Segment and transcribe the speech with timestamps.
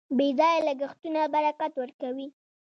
[0.17, 2.27] بې ځایه لګښتونه برکت ورکوي.